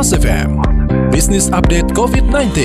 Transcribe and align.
Mas 0.00 0.16
FM, 0.16 0.56
Business 1.12 1.52
Update 1.52 1.92
COVID-19. 1.92 2.64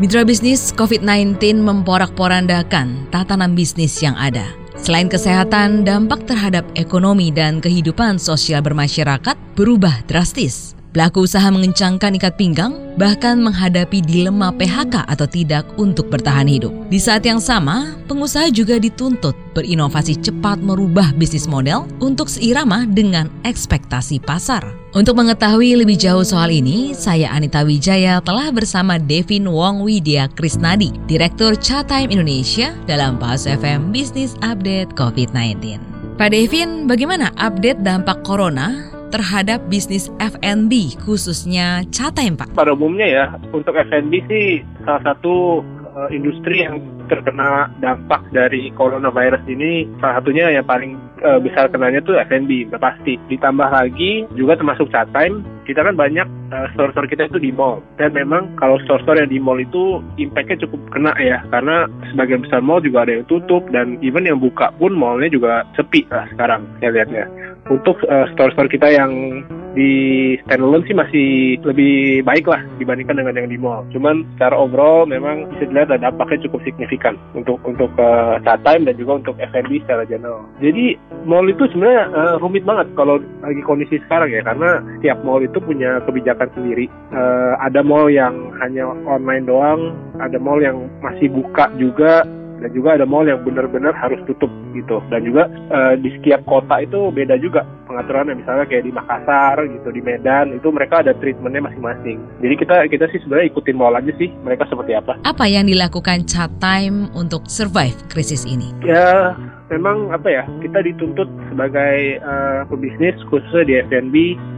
Mitra 0.00 0.24
bisnis 0.24 0.72
COVID-19 0.72 1.36
memporak-porandakan 1.60 3.12
tatanan 3.12 3.52
bisnis 3.52 4.00
yang 4.00 4.16
ada. 4.16 4.56
Selain 4.80 5.12
kesehatan, 5.12 5.84
dampak 5.84 6.24
terhadap 6.24 6.64
ekonomi 6.72 7.28
dan 7.28 7.60
kehidupan 7.60 8.16
sosial 8.16 8.64
bermasyarakat 8.64 9.36
berubah 9.52 10.00
drastis. 10.08 10.79
Pelaku 10.90 11.22
usaha 11.22 11.46
mengencangkan 11.54 12.18
ikat 12.18 12.34
pinggang, 12.34 12.74
bahkan 12.98 13.38
menghadapi 13.38 14.02
dilema 14.02 14.50
PHK 14.50 15.06
atau 15.06 15.22
tidak 15.22 15.62
untuk 15.78 16.10
bertahan 16.10 16.50
hidup. 16.50 16.74
Di 16.90 16.98
saat 16.98 17.22
yang 17.22 17.38
sama, 17.38 17.94
pengusaha 18.10 18.50
juga 18.50 18.74
dituntut 18.74 19.38
berinovasi 19.54 20.18
cepat 20.18 20.58
merubah 20.58 21.14
bisnis 21.14 21.46
model 21.46 21.86
untuk 22.02 22.26
seirama 22.26 22.90
dengan 22.90 23.30
ekspektasi 23.46 24.18
pasar. 24.18 24.66
Untuk 24.90 25.14
mengetahui 25.14 25.78
lebih 25.78 25.94
jauh 25.94 26.26
soal 26.26 26.50
ini, 26.50 26.90
saya 26.90 27.30
Anita 27.30 27.62
Wijaya 27.62 28.18
telah 28.18 28.50
bersama 28.50 28.98
Devin 28.98 29.46
Wong 29.46 29.86
Widya 29.86 30.26
Krisnadi, 30.34 30.90
Direktur 31.06 31.54
Chatime 31.54 32.10
Indonesia 32.10 32.74
dalam 32.90 33.14
Pas 33.14 33.46
FM 33.46 33.94
Business 33.94 34.34
Update 34.42 34.98
COVID-19. 34.98 35.78
Pak 36.18 36.34
Devin, 36.34 36.90
bagaimana 36.90 37.30
update 37.38 37.86
dampak 37.86 38.26
corona 38.26 38.90
terhadap 39.10 39.58
bisnis 39.66 40.08
F&B 40.22 40.96
khususnya 41.02 41.82
Chatime 41.90 42.38
Pak? 42.38 42.54
Pada 42.54 42.72
umumnya 42.72 43.06
ya, 43.06 43.24
untuk 43.50 43.74
F&B 43.74 44.22
sih 44.30 44.62
salah 44.86 45.02
satu 45.12 45.60
uh, 45.94 46.08
industri 46.14 46.62
yang 46.62 46.80
terkena 47.10 47.66
dampak 47.82 48.22
dari 48.30 48.70
coronavirus 48.78 49.42
ini 49.50 49.90
salah 49.98 50.22
satunya 50.22 50.54
yang 50.54 50.62
paling 50.62 50.94
uh, 51.26 51.42
besar 51.42 51.66
kenanya 51.68 51.98
tuh 52.06 52.16
F&B, 52.22 52.70
pasti. 52.78 53.18
Ditambah 53.26 53.66
lagi 53.66 54.24
juga 54.38 54.54
termasuk 54.54 54.86
Chatime, 54.94 55.42
kita 55.66 55.82
kan 55.82 55.98
banyak 55.98 56.26
uh, 56.54 56.66
store-store 56.78 57.10
kita 57.10 57.26
itu 57.26 57.38
di 57.42 57.50
mall. 57.50 57.82
Dan 57.98 58.14
memang 58.14 58.54
kalau 58.62 58.78
store-store 58.86 59.26
yang 59.26 59.30
di 59.30 59.42
mall 59.42 59.58
itu 59.58 59.98
impact-nya 60.22 60.62
cukup 60.62 60.80
kena 60.94 61.12
ya, 61.18 61.42
karena 61.50 61.90
sebagian 62.14 62.46
besar 62.46 62.62
mall 62.62 62.78
juga 62.78 63.02
ada 63.02 63.18
yang 63.18 63.26
tutup 63.26 63.66
dan 63.74 63.98
even 64.06 64.26
yang 64.26 64.38
buka 64.38 64.70
pun 64.78 64.94
mallnya 64.94 65.30
juga 65.30 65.66
sepi 65.74 66.06
lah 66.10 66.26
sekarang 66.34 66.62
ya 66.78 66.94
lihatnya 66.94 67.26
untuk 67.68 68.00
uh, 68.08 68.26
store-store 68.32 68.70
kita 68.72 68.88
yang 68.88 69.44
di 69.74 70.34
standalone 70.46 70.82
sih 70.86 70.96
masih 70.96 71.28
lebih 71.62 72.26
baik 72.26 72.50
lah 72.50 72.58
dibandingkan 72.82 73.22
dengan 73.22 73.38
yang 73.38 73.50
di 73.50 73.58
mall. 73.58 73.86
Cuman 73.94 74.26
secara 74.34 74.58
overall 74.58 75.06
memang 75.06 75.46
bisa 75.54 75.70
dilihat 75.70 75.94
ada 75.94 76.10
dampaknya 76.10 76.42
cukup 76.50 76.60
signifikan 76.66 77.14
untuk 77.38 77.62
untuk 77.62 77.90
uh, 77.98 78.42
saat 78.42 78.62
time 78.66 78.86
dan 78.86 78.98
juga 78.98 79.22
untuk 79.22 79.36
F&B 79.38 79.82
secara 79.86 80.02
general. 80.10 80.42
Jadi 80.58 80.98
mall 81.22 81.46
itu 81.46 81.70
sebenarnya 81.70 82.04
uh, 82.10 82.34
rumit 82.42 82.66
banget 82.66 82.90
kalau 82.98 83.22
lagi 83.46 83.62
kondisi 83.62 84.02
sekarang 84.06 84.34
ya 84.34 84.42
karena 84.42 84.82
setiap 84.98 85.18
mall 85.22 85.42
itu 85.42 85.58
punya 85.62 86.02
kebijakan 86.02 86.50
sendiri. 86.58 86.90
Uh, 87.14 87.54
ada 87.62 87.86
mall 87.86 88.10
yang 88.10 88.50
hanya 88.58 88.90
online 89.06 89.46
doang, 89.46 89.94
ada 90.18 90.38
mall 90.42 90.58
yang 90.58 90.90
masih 90.98 91.30
buka 91.30 91.70
juga 91.78 92.26
dan 92.60 92.70
juga 92.76 93.00
ada 93.00 93.08
mall 93.08 93.26
yang 93.26 93.40
benar-benar 93.42 93.96
harus 93.96 94.20
tutup 94.28 94.52
gitu. 94.76 95.00
Dan 95.08 95.24
juga 95.24 95.48
uh, 95.72 95.96
di 95.96 96.12
setiap 96.20 96.44
kota 96.44 96.84
itu 96.84 97.08
beda 97.10 97.40
juga 97.40 97.64
pengaturannya. 97.88 98.38
Misalnya 98.38 98.64
kayak 98.68 98.84
di 98.86 98.92
Makassar 98.92 99.56
gitu 99.64 99.88
di 99.90 100.00
Medan 100.04 100.54
itu 100.54 100.68
mereka 100.70 101.00
ada 101.00 101.16
treatmentnya 101.16 101.64
masing-masing. 101.64 102.20
Jadi 102.44 102.54
kita 102.60 102.76
kita 102.92 103.04
sih 103.10 103.20
sebenarnya 103.24 103.50
ikutin 103.50 103.76
mall 103.76 103.96
aja 103.96 104.12
sih 104.20 104.28
mereka 104.44 104.68
seperti 104.68 104.92
apa. 104.94 105.16
Apa 105.24 105.44
yang 105.48 105.66
dilakukan 105.66 106.28
chat 106.28 106.52
time 106.62 107.08
untuk 107.16 107.48
survive 107.48 107.96
krisis 108.12 108.44
ini? 108.44 108.70
Ya 108.84 109.34
memang 109.70 110.10
apa 110.10 110.28
ya 110.28 110.42
kita 110.60 110.82
dituntut 110.82 111.30
sebagai 111.48 112.20
uh, 112.20 112.66
pebisnis 112.68 113.16
khususnya 113.30 113.64
di 113.64 113.74
F&B 113.86 114.14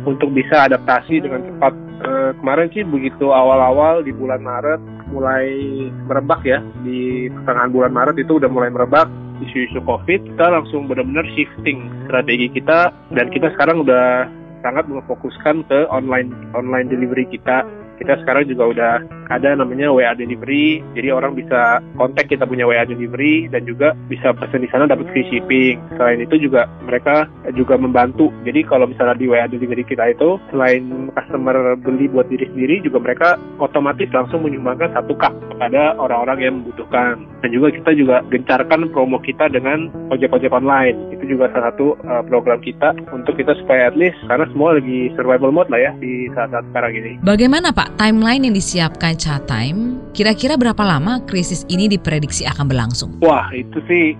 untuk 0.08 0.32
bisa 0.34 0.66
adaptasi 0.66 1.22
dengan 1.22 1.44
cepat. 1.46 1.74
Uh, 2.02 2.34
kemarin 2.42 2.66
sih 2.74 2.82
begitu 2.82 3.30
awal-awal 3.30 4.02
di 4.02 4.10
bulan 4.10 4.42
Maret 4.42 4.82
mulai 5.12 5.46
merebak 6.08 6.40
ya. 6.42 6.64
Di 6.82 7.28
pertengahan 7.28 7.70
bulan 7.70 7.92
Maret 7.92 8.16
itu 8.18 8.40
udah 8.40 8.50
mulai 8.50 8.72
merebak 8.72 9.06
isu-isu 9.44 9.78
COVID. 9.84 10.34
Kita 10.34 10.46
langsung 10.48 10.88
benar-benar 10.88 11.28
shifting 11.36 11.86
strategi 12.08 12.48
kita. 12.50 12.90
Dan 13.12 13.28
kita 13.28 13.52
sekarang 13.54 13.84
udah 13.84 14.26
sangat 14.64 14.88
memfokuskan 14.88 15.68
ke 15.68 15.78
online 15.92 16.32
online 16.56 16.88
delivery 16.88 17.28
kita. 17.28 17.62
Kita 18.00 18.18
sekarang 18.24 18.48
juga 18.48 18.64
udah 18.72 18.94
ada 19.38 19.56
namanya 19.56 19.88
WA 19.92 20.12
delivery. 20.12 20.84
Jadi 20.92 21.08
orang 21.08 21.32
bisa 21.32 21.80
kontak 21.96 22.28
kita 22.28 22.44
punya 22.44 22.68
WA 22.68 22.84
delivery 22.84 23.48
dan 23.48 23.64
juga 23.64 23.96
bisa 24.08 24.34
pesan 24.36 24.64
di 24.64 24.68
sana 24.68 24.90
dapat 24.90 25.08
free 25.12 25.26
shipping. 25.30 25.80
Selain 25.96 26.20
itu 26.20 26.36
juga 26.36 26.68
mereka 26.84 27.28
juga 27.56 27.80
membantu. 27.80 28.28
Jadi 28.44 28.66
kalau 28.66 28.88
misalnya 28.88 29.16
di 29.16 29.26
WA 29.28 29.48
delivery 29.48 29.84
kita 29.86 30.12
itu 30.12 30.36
selain 30.52 31.10
customer 31.16 31.76
beli 31.80 32.08
buat 32.10 32.28
diri 32.28 32.48
sendiri 32.52 32.84
juga 32.84 32.98
mereka 33.00 33.28
otomatis 33.58 34.08
langsung 34.12 34.44
menyumbangkan 34.44 34.92
satu 34.92 35.14
kak 35.16 35.32
kepada 35.52 35.94
orang-orang 35.96 36.38
yang 36.42 36.54
membutuhkan. 36.60 37.24
Dan 37.42 37.50
juga 37.50 37.74
kita 37.74 37.90
juga 37.98 38.16
gencarkan 38.30 38.90
promo 38.94 39.18
kita 39.18 39.50
dengan 39.50 39.90
ojek-ojek 40.14 40.54
online. 40.54 40.94
Itu 41.10 41.26
juga 41.26 41.50
salah 41.50 41.74
satu 41.74 41.98
uh, 42.06 42.22
program 42.26 42.62
kita 42.62 42.94
untuk 43.10 43.34
kita 43.34 43.54
supaya 43.58 43.90
at 43.90 43.96
least 43.98 44.18
karena 44.26 44.46
semua 44.50 44.78
lagi 44.78 45.10
survival 45.18 45.50
mode 45.50 45.70
lah 45.70 45.80
ya 45.80 45.92
di 45.98 46.30
saat-saat 46.34 46.64
sekarang 46.70 46.92
ini. 46.94 47.12
Bagaimana 47.22 47.74
Pak? 47.74 47.98
Timeline 47.98 48.50
yang 48.50 48.54
disiapkan 48.54 49.18
Chat 49.22 49.46
Time, 49.46 50.02
kira-kira 50.10 50.58
berapa 50.58 50.82
lama 50.82 51.22
krisis 51.22 51.62
ini 51.70 51.86
diprediksi 51.86 52.42
akan 52.42 52.66
berlangsung? 52.66 53.22
Wah, 53.22 53.46
itu 53.54 53.78
sih 53.86 54.18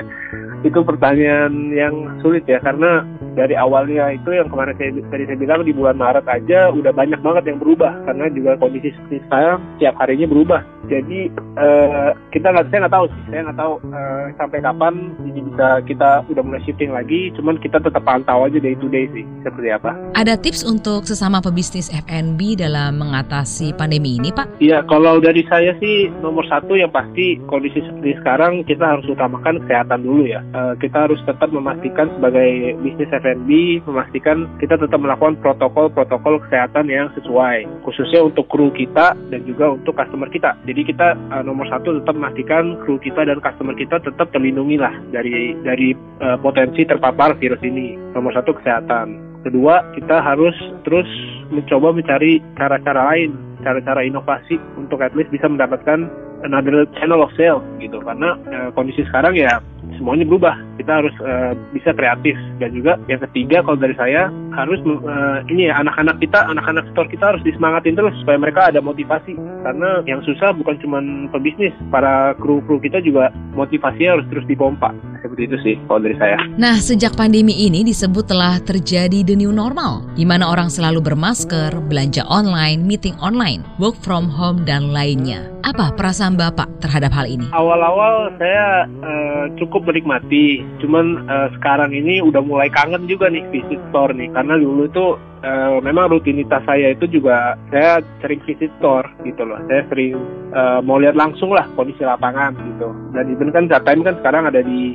itu 0.68 0.80
pertanyaan 0.88 1.68
yang 1.76 1.92
sulit 2.24 2.48
ya 2.48 2.56
karena 2.64 3.04
dari 3.36 3.52
awalnya 3.52 4.08
itu 4.16 4.32
yang 4.32 4.48
kemarin 4.48 4.72
saya 4.80 4.96
tadi 5.12 5.28
saya 5.28 5.36
bilang 5.36 5.68
di 5.68 5.76
bulan 5.76 6.00
Maret 6.00 6.24
aja 6.24 6.72
udah 6.72 6.96
banyak 6.96 7.20
banget 7.20 7.44
yang 7.44 7.60
berubah 7.60 7.92
karena 8.08 8.24
juga 8.32 8.56
kondisi 8.56 8.88
sekarang 9.12 9.60
tiap 9.76 10.00
harinya 10.00 10.24
berubah. 10.24 10.64
Jadi 10.92 11.32
uh, 11.56 12.10
kita 12.34 12.52
nggak 12.52 12.68
saya 12.68 12.78
nggak 12.84 12.96
tahu 12.96 13.06
sih 13.08 13.22
saya 13.32 13.40
nggak 13.48 13.60
tahu 13.60 13.74
uh, 13.92 14.24
sampai 14.36 14.58
kapan 14.60 14.94
ini 15.24 15.40
bisa 15.48 15.68
kita 15.88 16.10
udah 16.28 16.42
mulai 16.44 16.62
shifting 16.68 16.92
lagi. 16.92 17.32
Cuman 17.38 17.56
kita 17.62 17.80
tetap 17.80 18.02
pantau 18.04 18.44
aja 18.44 18.58
day 18.60 18.76
to 18.76 18.90
day 18.92 19.08
sih 19.16 19.24
seperti 19.46 19.72
apa. 19.72 19.96
Ada 20.18 20.36
tips 20.36 20.66
untuk 20.66 21.08
sesama 21.08 21.40
pebisnis 21.40 21.88
F&B 21.88 22.58
dalam 22.58 23.00
mengatasi 23.00 23.72
pandemi 23.78 24.20
ini 24.20 24.34
Pak? 24.34 24.60
Iya 24.60 24.84
kalau 24.84 25.22
dari 25.22 25.46
saya 25.48 25.72
sih 25.80 26.12
nomor 26.20 26.44
satu 26.50 26.76
yang 26.76 26.92
pasti 26.92 27.40
kondisi 27.48 27.80
seperti 27.80 28.18
sekarang 28.20 28.66
kita 28.66 28.84
harus 28.84 29.06
utamakan 29.08 29.62
kesehatan 29.64 30.04
dulu 30.04 30.28
ya. 30.28 30.44
Uh, 30.52 30.74
kita 30.76 31.08
harus 31.08 31.20
tetap 31.24 31.48
memastikan 31.48 32.10
sebagai 32.18 32.76
bisnis 32.82 33.08
F&B 33.08 33.28
F&B 33.38 33.80
memastikan 33.86 34.50
kita 34.58 34.74
tetap 34.74 34.98
melakukan 34.98 35.38
protokol-protokol 35.38 36.42
kesehatan 36.44 36.90
yang 36.90 37.06
sesuai, 37.14 37.64
khususnya 37.86 38.26
untuk 38.26 38.50
kru 38.50 38.68
kita 38.74 39.14
dan 39.30 39.40
juga 39.46 39.78
untuk 39.78 39.94
customer 39.94 40.26
kita. 40.28 40.58
Jadi 40.66 40.77
kita 40.84 41.14
uh, 41.34 41.42
nomor 41.42 41.66
satu 41.70 42.02
tetap 42.02 42.14
memastikan 42.14 42.78
kru 42.84 42.98
kita 42.98 43.24
dan 43.24 43.42
customer 43.42 43.74
kita 43.74 43.98
tetap 44.02 44.28
terlindungi 44.34 44.76
lah 44.78 44.92
dari 45.14 45.54
dari 45.62 45.94
uh, 46.22 46.38
potensi 46.38 46.84
terpapar 46.84 47.38
virus 47.38 47.62
ini. 47.64 47.94
Nomor 48.14 48.34
satu 48.34 48.54
kesehatan. 48.58 49.28
Kedua, 49.46 49.80
kita 49.94 50.18
harus 50.18 50.54
terus 50.82 51.06
mencoba 51.54 51.94
mencari 51.94 52.42
cara-cara 52.58 53.14
lain, 53.14 53.32
cara-cara 53.62 54.02
inovasi 54.02 54.58
untuk 54.74 54.98
at 55.00 55.14
least 55.14 55.30
bisa 55.30 55.46
mendapatkan 55.46 56.10
another 56.42 56.84
channel 56.98 57.22
of 57.22 57.30
sale 57.38 57.62
gitu. 57.78 58.02
Karena 58.02 58.34
uh, 58.50 58.68
kondisi 58.74 59.06
sekarang 59.06 59.38
ya 59.38 59.62
semuanya 59.96 60.28
berubah. 60.28 60.56
Kita 60.76 61.00
harus 61.00 61.14
uh, 61.24 61.56
bisa 61.72 61.96
kreatif. 61.96 62.36
Dan 62.60 62.76
juga 62.76 63.00
yang 63.08 63.22
ketiga 63.30 63.64
kalau 63.64 63.78
dari 63.80 63.94
saya 63.96 64.28
harus 64.54 64.82
uh, 64.84 65.40
ini 65.48 65.70
ya 65.70 65.78
anak-anak 65.80 66.20
kita 66.20 66.44
anak-anak 66.50 66.84
store 66.92 67.08
kita 67.08 67.24
harus 67.34 67.42
disemangatin 67.46 67.96
terus 67.96 68.14
supaya 68.20 68.36
mereka 68.36 68.68
ada 68.68 68.82
motivasi. 68.84 69.34
Karena 69.64 70.04
yang 70.04 70.20
susah 70.26 70.52
bukan 70.52 70.76
cuma 70.82 70.98
pebisnis 71.32 71.72
para 71.88 72.36
kru-kru 72.36 72.82
kita 72.82 73.00
juga 73.00 73.32
motivasinya 73.56 74.20
harus 74.20 74.26
terus 74.28 74.46
dipompa 74.46 74.92
seperti 75.20 75.42
itu 75.50 75.56
sih 75.64 75.74
kalau 75.86 76.00
dari 76.02 76.16
saya. 76.16 76.38
Nah 76.56 76.78
sejak 76.78 77.14
pandemi 77.14 77.66
ini 77.66 77.82
disebut 77.86 78.30
telah 78.30 78.58
terjadi 78.62 79.22
the 79.22 79.34
new 79.34 79.50
normal 79.50 80.06
di 80.14 80.24
mana 80.24 80.48
orang 80.48 80.70
selalu 80.70 81.02
bermasker, 81.02 81.74
belanja 81.86 82.22
online, 82.28 82.82
meeting 82.84 83.16
online, 83.18 83.66
work 83.82 83.96
from 84.02 84.30
home 84.30 84.62
dan 84.66 84.90
lainnya. 84.94 85.50
Apa 85.66 85.92
perasaan 85.98 86.38
Bapak 86.38 86.70
terhadap 86.80 87.12
hal 87.12 87.26
ini? 87.28 87.44
Awal-awal 87.50 88.30
saya 88.38 88.86
uh, 88.86 89.44
cukup 89.58 89.84
menikmati 89.90 90.62
Cuman 90.78 91.26
uh, 91.26 91.48
sekarang 91.58 91.90
ini 91.90 92.22
udah 92.22 92.40
mulai 92.40 92.70
kangen 92.70 93.10
juga 93.10 93.26
nih 93.28 93.42
visit 93.50 93.80
store 93.90 94.14
nih 94.14 94.30
karena 94.30 94.54
dulu 94.56 94.86
tuh 94.94 95.18
uh, 95.42 95.78
memang 95.82 96.10
rutinitas 96.10 96.62
saya 96.66 96.94
itu 96.94 97.06
juga 97.10 97.54
saya 97.70 98.02
sering 98.22 98.40
visit 98.46 98.70
store 98.78 99.06
gitu 99.22 99.42
loh. 99.44 99.58
Saya 99.66 99.82
sering 99.90 100.18
uh, 100.54 100.80
mau 100.82 100.98
lihat 100.98 101.14
langsung 101.14 101.54
lah 101.54 101.66
kondisi 101.74 102.02
lapangan 102.02 102.54
gitu. 102.56 102.88
Dan 103.14 103.34
even 103.34 103.50
kan 103.54 103.70
time 103.70 104.02
kan 104.02 104.16
sekarang 104.22 104.48
ada 104.48 104.60
di 104.62 104.94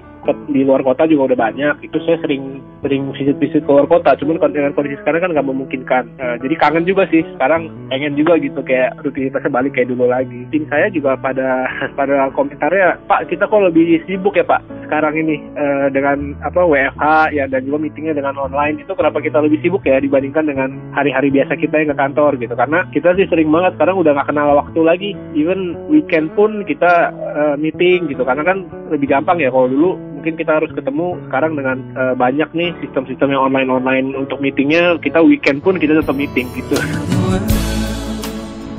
di 0.50 0.62
luar 0.64 0.82
kota 0.86 1.04
juga 1.10 1.34
udah 1.34 1.40
banyak. 1.50 1.76
Itu 1.86 2.00
saya 2.04 2.20
sering 2.24 2.64
sering 2.84 3.12
visit-visit 3.16 3.64
ke 3.64 3.72
luar 3.72 3.88
kota. 3.88 4.16
Cuman 4.20 4.40
dengan 4.52 4.76
kondisi 4.76 5.00
sekarang 5.04 5.28
kan 5.28 5.32
nggak 5.36 5.48
memungkinkan. 5.48 6.04
Uh, 6.20 6.36
jadi 6.40 6.56
kangen 6.60 6.86
juga 6.88 7.08
sih. 7.12 7.24
Sekarang 7.36 7.72
pengen 7.92 8.16
juga 8.16 8.40
gitu 8.40 8.60
kayak 8.64 9.00
rutinitasnya 9.04 9.52
balik 9.52 9.76
kayak 9.76 9.92
dulu 9.92 10.08
lagi. 10.08 10.46
Tim 10.52 10.64
saya 10.72 10.88
juga 10.94 11.20
pada 11.20 11.68
pada 12.00 12.32
komentarnya, 12.32 13.00
Pak 13.10 13.28
kita 13.28 13.48
kok 13.48 13.64
lebih 13.64 14.04
sibuk 14.08 14.36
ya 14.38 14.46
Pak 14.46 14.84
sekarang 14.94 15.18
ini 15.18 15.42
uh, 15.58 15.90
dengan 15.90 16.38
apa 16.46 16.62
WFH 16.62 17.34
ya 17.34 17.50
dan 17.50 17.66
juga 17.66 17.82
meetingnya 17.82 18.14
dengan 18.14 18.38
online 18.38 18.78
itu 18.78 18.94
kenapa 18.94 19.26
kita 19.26 19.42
lebih 19.42 19.58
sibuk 19.66 19.82
ya 19.90 19.98
dibandingkan 19.98 20.46
dengan 20.46 20.70
hari-hari 20.94 21.34
biasa 21.34 21.58
kita 21.58 21.82
yang 21.82 21.90
ke 21.90 21.98
kantor 21.98 22.38
gitu 22.38 22.54
karena 22.54 22.86
kita 22.94 23.18
sih 23.18 23.26
sering 23.26 23.50
banget 23.50 23.74
sekarang 23.74 23.98
udah 23.98 24.14
nggak 24.14 24.30
kenal 24.30 24.54
waktu 24.54 24.80
lagi 24.86 25.10
even 25.34 25.74
weekend 25.90 26.30
pun 26.38 26.62
kita 26.70 27.10
uh, 27.10 27.56
meeting 27.58 28.06
gitu 28.06 28.22
karena 28.22 28.46
kan 28.46 28.70
lebih 28.94 29.10
gampang 29.10 29.42
ya 29.42 29.50
kalau 29.50 29.66
dulu 29.66 29.98
mungkin 30.24 30.40
kita 30.40 30.56
harus 30.56 30.72
ketemu 30.72 31.20
sekarang 31.28 31.60
dengan 31.60 31.84
uh, 32.00 32.16
banyak 32.16 32.48
nih 32.56 32.72
sistem-sistem 32.80 33.36
yang 33.36 33.44
online-online 33.52 34.16
untuk 34.16 34.40
meetingnya 34.40 34.96
kita 35.04 35.20
weekend 35.20 35.60
pun 35.60 35.76
kita 35.76 36.00
tetap 36.00 36.16
meeting 36.16 36.48
gitu. 36.56 36.80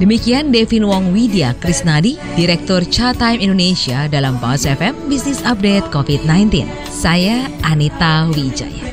Demikian 0.00 0.56
Devin 0.56 0.88
Wong 0.88 1.12
Widya 1.12 1.52
Krisnadi, 1.61 2.17
Direktur 2.32 2.81
Chatime 2.88 3.44
Indonesia 3.44 4.08
dalam 4.08 4.41
Paus 4.41 4.64
FM 4.64 4.96
Business 5.12 5.44
Update 5.44 5.93
COVID-19. 5.93 6.64
Saya 6.88 7.44
Anita 7.61 8.25
Wijaya. 8.32 8.88